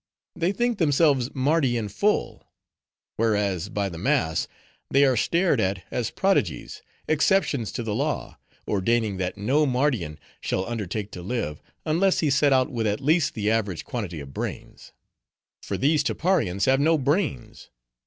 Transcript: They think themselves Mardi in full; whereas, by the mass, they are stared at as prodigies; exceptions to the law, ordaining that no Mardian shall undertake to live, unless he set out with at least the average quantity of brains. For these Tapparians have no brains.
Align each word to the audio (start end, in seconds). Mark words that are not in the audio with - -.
They 0.35 0.51
think 0.51 0.79
themselves 0.79 1.29
Mardi 1.35 1.77
in 1.77 1.87
full; 1.87 2.51
whereas, 3.17 3.69
by 3.69 3.87
the 3.87 3.99
mass, 3.99 4.47
they 4.89 5.05
are 5.05 5.15
stared 5.15 5.59
at 5.61 5.83
as 5.91 6.09
prodigies; 6.09 6.81
exceptions 7.07 7.71
to 7.73 7.83
the 7.83 7.93
law, 7.93 8.39
ordaining 8.67 9.17
that 9.17 9.37
no 9.37 9.67
Mardian 9.67 10.17
shall 10.39 10.65
undertake 10.65 11.11
to 11.11 11.21
live, 11.21 11.61
unless 11.85 12.21
he 12.21 12.31
set 12.31 12.51
out 12.51 12.71
with 12.71 12.87
at 12.87 12.99
least 12.99 13.35
the 13.35 13.51
average 13.51 13.85
quantity 13.85 14.19
of 14.19 14.33
brains. 14.33 14.91
For 15.61 15.77
these 15.77 16.01
Tapparians 16.03 16.65
have 16.65 16.79
no 16.79 16.97
brains. 16.97 17.69